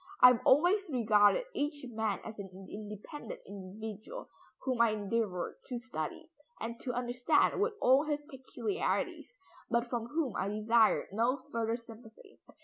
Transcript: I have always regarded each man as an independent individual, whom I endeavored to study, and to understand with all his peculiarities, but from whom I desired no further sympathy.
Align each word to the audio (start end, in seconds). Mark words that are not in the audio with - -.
I 0.19 0.29
have 0.29 0.41
always 0.45 0.89
regarded 0.89 1.45
each 1.53 1.85
man 1.91 2.21
as 2.25 2.39
an 2.39 2.49
independent 2.71 3.41
individual, 3.45 4.31
whom 4.63 4.81
I 4.81 4.89
endeavored 4.93 5.57
to 5.67 5.77
study, 5.77 6.27
and 6.59 6.79
to 6.79 6.93
understand 6.93 7.61
with 7.61 7.73
all 7.79 8.05
his 8.05 8.23
peculiarities, 8.23 9.31
but 9.69 9.91
from 9.91 10.07
whom 10.07 10.35
I 10.35 10.47
desired 10.49 11.09
no 11.11 11.43
further 11.51 11.77
sympathy. 11.77 12.39